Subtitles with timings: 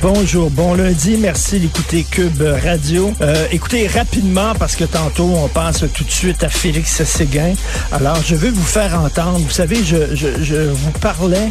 [0.00, 3.12] Bonjour, bon lundi, merci d'écouter Cube Radio.
[3.20, 7.54] Euh, écoutez rapidement parce que tantôt on passe tout de suite à Félix Séguin.
[7.90, 11.50] Alors je veux vous faire entendre, vous savez, je, je, je vous parlais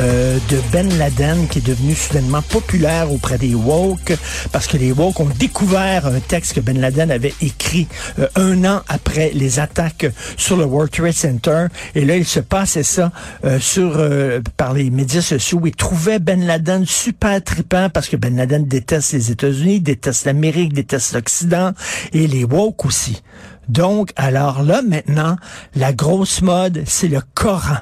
[0.00, 4.12] euh, de Ben Laden qui est devenu soudainement populaire auprès des woke
[4.50, 7.86] parce que les woke ont découvert un texte que Ben Laden avait écrit
[8.18, 10.06] euh, un an après les attaques
[10.36, 13.12] sur le World Trade Center et là il se passait ça
[13.60, 14.02] sur
[14.56, 15.60] par les médias sociaux.
[15.64, 20.72] Ils trouvaient Ben Laden super trippant parce que Ben Laden déteste les États-Unis, déteste l'Amérique,
[20.72, 21.72] déteste l'Occident
[22.12, 23.22] et les woke aussi.
[23.68, 25.36] Donc, alors là, maintenant,
[25.74, 27.78] la grosse mode, c'est le Coran.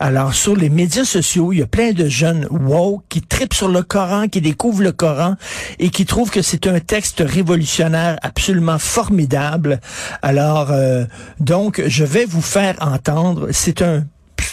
[0.00, 3.68] Alors, sur les médias sociaux, il y a plein de jeunes woke qui tripent sur
[3.68, 5.36] le Coran, qui découvrent le Coran
[5.78, 9.80] et qui trouvent que c'est un texte révolutionnaire absolument formidable.
[10.22, 11.04] Alors, euh,
[11.40, 14.04] donc, je vais vous faire entendre, c'est un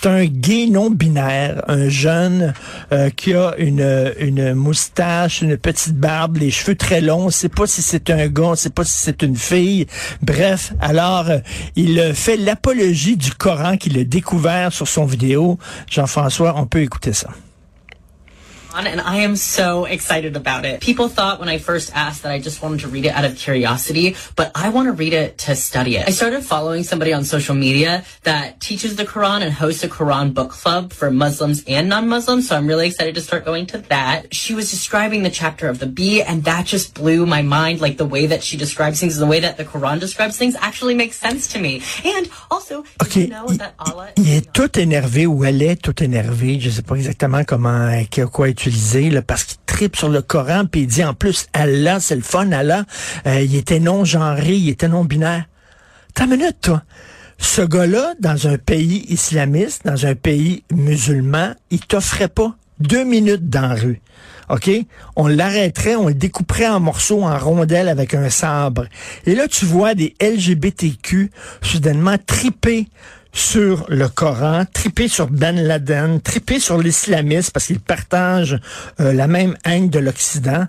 [0.02, 2.54] c'est un gay non-binaire, un jeune
[2.92, 7.26] euh, qui a une, une moustache, une petite barbe, les cheveux très longs.
[7.26, 9.86] On sait pas si c'est un gars, on sait pas si c'est une fille.
[10.22, 11.38] Bref, alors euh,
[11.76, 15.60] il fait l'apologie du Coran qu'il a découvert sur son vidéo.
[15.90, 17.30] Jean-François, on peut écouter ça.
[18.74, 20.82] And I am so excited about it.
[20.82, 23.36] People thought when I first asked that I just wanted to read it out of
[23.36, 26.08] curiosity, but I want to read it to study it.
[26.08, 30.34] I started following somebody on social media that teaches the Quran and hosts a Quran
[30.34, 34.34] book club for Muslims and non-Muslims, so I'm really excited to start going to that.
[34.34, 37.82] She was describing the chapter of the bee, and that just blew my mind.
[37.82, 40.56] Like the way that she describes things, and the way that the Quran describes things
[40.56, 41.82] actually makes sense to me.
[42.06, 43.22] And also, OK.
[43.22, 46.60] you know that Allah il est tout énervé ou elle est tout énervée.
[46.60, 47.90] Je sais pas exactement comment,
[48.32, 48.48] quoi
[49.26, 52.52] parce qu'il tripe sur le Coran, puis il dit en plus, Allah, c'est le fun,
[52.52, 52.86] Allah.
[53.26, 55.46] Euh, il était non-genré, il était non-binaire.
[56.14, 56.84] T'as minute, toi.
[57.38, 63.50] Ce gars-là, dans un pays islamiste, dans un pays musulman, il t'offrait pas deux minutes
[63.50, 64.02] dans la rue.
[64.50, 64.70] OK?
[65.16, 68.86] On l'arrêterait, on le découperait en morceaux, en rondelles avec un sabre.
[69.26, 72.88] Et là, tu vois des LGBTQ soudainement triper
[73.34, 78.60] sur le Coran, triper sur Ben Laden, triper sur l'islamisme parce qu'ils partagent
[79.00, 80.68] euh, la même haine de l'Occident.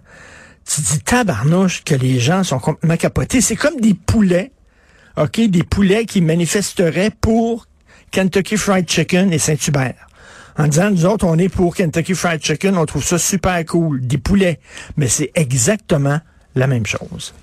[0.64, 3.40] Tu dis tabarnouche que les gens sont complètement capotés.
[3.40, 4.52] C'est comme des poulets,
[5.16, 5.40] OK?
[5.40, 7.66] Des poulets qui manifesteraient pour
[8.12, 10.08] Kentucky Fried Chicken et Saint-Hubert
[10.58, 14.06] en disant, nous autres, on est pour Kentucky Fried Chicken, on trouve ça super cool,
[14.06, 14.60] des poulets.
[14.96, 16.20] Mais c'est exactement
[16.54, 17.34] la même chose.